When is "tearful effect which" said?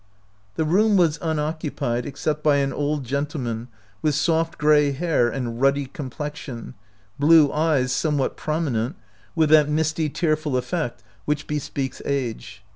10.09-11.45